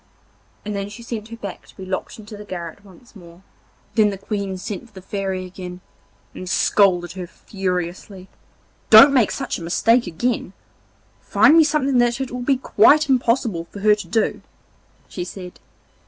And 0.65 0.75
then 0.75 0.89
she 0.89 1.03
sent 1.03 1.27
her 1.27 1.35
back 1.37 1.67
to 1.67 1.77
be 1.77 1.85
locked 1.85 2.17
into 2.17 2.35
the 2.35 2.43
garret 2.43 2.83
once 2.83 3.15
more. 3.15 3.43
Then 3.93 4.09
the 4.09 4.17
Queen 4.17 4.57
sent 4.57 4.87
for 4.87 4.93
the 4.93 4.99
Fairy 5.03 5.45
again 5.45 5.79
and 6.33 6.49
scolded 6.49 7.11
her 7.11 7.27
furiously. 7.27 8.27
'Don't 8.89 9.13
make 9.13 9.29
such 9.29 9.59
a 9.59 9.61
mistake 9.61 10.07
again; 10.07 10.53
find 11.19 11.55
me 11.55 11.63
something 11.63 11.99
that 11.99 12.19
it 12.19 12.31
will 12.31 12.41
be 12.41 12.57
quite 12.57 13.09
impossible 13.09 13.65
for 13.65 13.81
her 13.81 13.93
to 13.93 14.07
do,' 14.07 14.41
she 15.07 15.23
said. 15.23 15.59